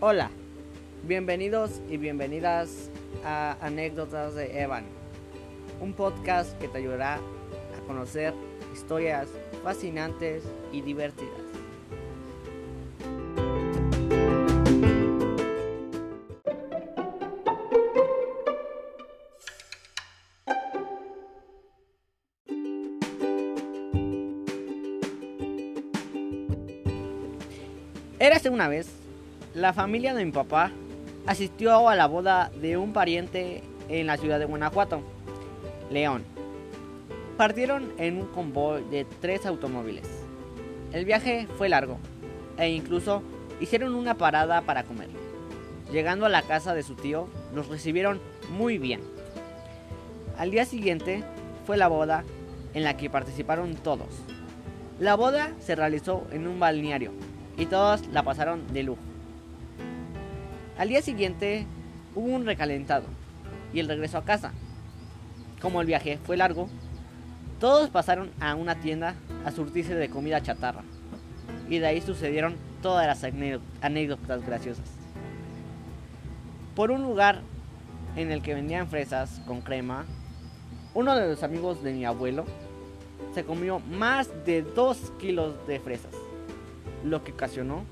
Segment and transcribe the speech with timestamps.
[0.00, 0.30] Hola,
[1.02, 2.88] bienvenidos y bienvenidas
[3.24, 4.84] a Anécdotas de Evan,
[5.80, 8.32] un podcast que te ayudará a conocer
[8.72, 9.28] historias
[9.64, 11.32] fascinantes y divertidas.
[28.20, 28.97] Érase una vez,
[29.58, 30.70] la familia de mi papá
[31.26, 35.02] asistió a la boda de un pariente en la ciudad de Guanajuato,
[35.90, 36.22] León.
[37.36, 40.06] Partieron en un convoy de tres automóviles.
[40.92, 41.98] El viaje fue largo
[42.56, 43.22] e incluso
[43.60, 45.08] hicieron una parada para comer.
[45.90, 48.20] Llegando a la casa de su tío, los recibieron
[48.50, 49.00] muy bien.
[50.38, 51.24] Al día siguiente
[51.66, 52.22] fue la boda
[52.74, 54.08] en la que participaron todos.
[55.00, 57.10] La boda se realizó en un balneario
[57.56, 59.02] y todos la pasaron de lujo.
[60.78, 61.66] Al día siguiente
[62.14, 63.06] hubo un recalentado
[63.74, 64.52] y el regreso a casa.
[65.60, 66.68] Como el viaje fue largo,
[67.58, 70.84] todos pasaron a una tienda a surtirse de comida chatarra.
[71.68, 73.24] Y de ahí sucedieron todas las
[73.80, 74.88] anécdotas graciosas.
[76.76, 77.42] Por un lugar
[78.14, 80.06] en el que vendían fresas con crema,
[80.94, 82.44] uno de los amigos de mi abuelo
[83.34, 86.12] se comió más de 2 kilos de fresas
[87.04, 87.84] lo que ocasionó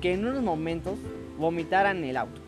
[0.00, 0.98] que en unos momentos
[1.38, 2.40] vomitaran el auto.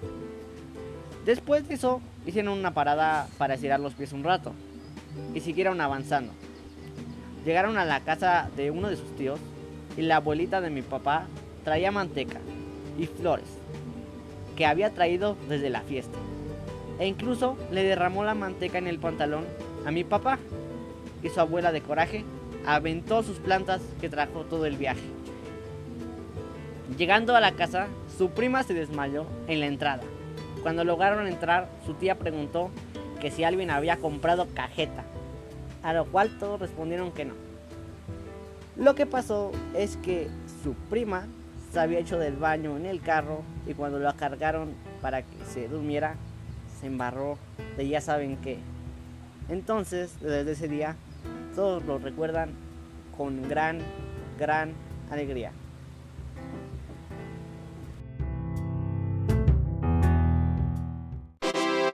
[1.25, 4.53] Después de eso, hicieron una parada para estirar los pies un rato
[5.35, 6.33] y siguieron avanzando.
[7.45, 9.41] Llegaron a la casa de uno de sus tíos
[9.97, 11.27] y la abuelita de mi papá
[11.65, 12.41] traía manteca
[12.99, 13.49] y flores
[14.57, 16.19] que había traído desde la fiesta.
[16.99, 19.45] E incluso le derramó la manteca en el pantalón
[19.85, 20.39] a mi papá
[21.23, 22.25] y su abuela de coraje
[22.67, 25.03] aventó sus plantas que trajo todo el viaje.
[26.97, 30.03] Llegando a la casa, su prima se desmayó en la entrada.
[30.63, 32.71] Cuando lograron entrar, su tía preguntó
[33.21, 35.05] que si alguien había comprado cajeta,
[35.83, 37.35] a lo cual todos respondieron que no.
[38.77, 40.29] Lo que pasó es que
[40.63, 41.27] su prima
[41.73, 45.69] se había hecho del baño en el carro y cuando lo cargaron para que se
[45.69, 46.17] durmiera,
[46.81, 47.39] se embarró
[47.77, 48.59] de ya saben qué.
[49.49, 50.97] Entonces, desde ese día,
[51.55, 52.51] todos lo recuerdan
[53.17, 53.79] con gran,
[54.39, 54.73] gran
[55.11, 55.53] alegría.